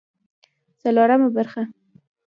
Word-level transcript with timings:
څلورمه 0.81 1.27
برخه 1.35 1.63